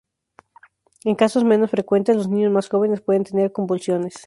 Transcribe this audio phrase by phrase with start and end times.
[1.03, 4.15] En casos menos frecuentes, los niños más jóvenes pueden tener convulsiones.